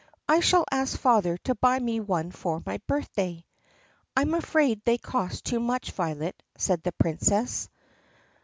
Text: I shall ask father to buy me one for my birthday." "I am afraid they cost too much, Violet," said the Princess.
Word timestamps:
I 0.27 0.39
shall 0.39 0.65
ask 0.71 0.97
father 0.99 1.37
to 1.43 1.53
buy 1.53 1.77
me 1.77 1.99
one 1.99 2.31
for 2.31 2.63
my 2.65 2.79
birthday." 2.87 3.45
"I 4.17 4.23
am 4.23 4.33
afraid 4.33 4.83
they 4.83 4.97
cost 4.97 5.45
too 5.45 5.59
much, 5.59 5.91
Violet," 5.91 6.41
said 6.57 6.81
the 6.81 6.91
Princess. 6.93 7.69